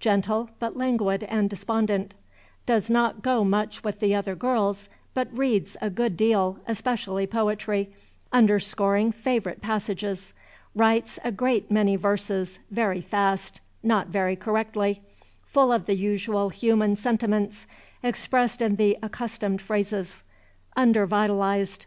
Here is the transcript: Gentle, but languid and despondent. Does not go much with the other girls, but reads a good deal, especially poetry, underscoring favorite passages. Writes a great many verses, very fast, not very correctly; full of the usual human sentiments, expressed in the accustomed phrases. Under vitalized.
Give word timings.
Gentle, 0.00 0.50
but 0.58 0.76
languid 0.76 1.22
and 1.22 1.48
despondent. 1.48 2.16
Does 2.66 2.90
not 2.90 3.22
go 3.22 3.44
much 3.44 3.84
with 3.84 4.00
the 4.00 4.16
other 4.16 4.34
girls, 4.34 4.88
but 5.14 5.28
reads 5.30 5.76
a 5.80 5.90
good 5.90 6.16
deal, 6.16 6.58
especially 6.66 7.24
poetry, 7.24 7.90
underscoring 8.32 9.12
favorite 9.12 9.62
passages. 9.62 10.34
Writes 10.74 11.20
a 11.22 11.30
great 11.30 11.70
many 11.70 11.94
verses, 11.94 12.58
very 12.68 13.00
fast, 13.00 13.60
not 13.84 14.08
very 14.08 14.34
correctly; 14.34 15.02
full 15.44 15.70
of 15.70 15.86
the 15.86 15.94
usual 15.94 16.48
human 16.48 16.96
sentiments, 16.96 17.68
expressed 18.02 18.60
in 18.60 18.74
the 18.74 18.98
accustomed 19.04 19.62
phrases. 19.62 20.24
Under 20.76 21.06
vitalized. 21.06 21.84